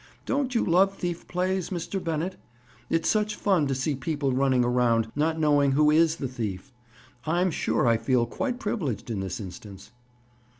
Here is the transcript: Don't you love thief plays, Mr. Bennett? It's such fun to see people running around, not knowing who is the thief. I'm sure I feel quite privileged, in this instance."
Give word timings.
Don't 0.25 0.55
you 0.55 0.65
love 0.65 0.95
thief 0.97 1.27
plays, 1.27 1.69
Mr. 1.69 2.03
Bennett? 2.03 2.35
It's 2.89 3.07
such 3.07 3.35
fun 3.35 3.67
to 3.67 3.75
see 3.75 3.93
people 3.93 4.33
running 4.33 4.65
around, 4.65 5.11
not 5.15 5.37
knowing 5.39 5.73
who 5.73 5.91
is 5.91 6.15
the 6.15 6.27
thief. 6.27 6.73
I'm 7.27 7.51
sure 7.51 7.85
I 7.85 7.97
feel 7.97 8.25
quite 8.25 8.59
privileged, 8.59 9.11
in 9.11 9.19
this 9.19 9.39
instance." 9.39 9.91